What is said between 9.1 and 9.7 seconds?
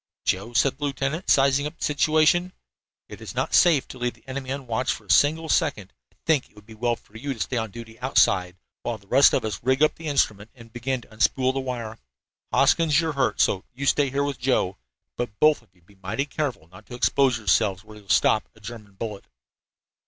of us